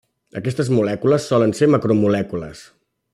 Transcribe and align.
Aquestes 0.39 0.71
molècules 0.77 1.29
solen 1.33 1.55
ser 1.61 1.71
macromolècules. 1.75 2.65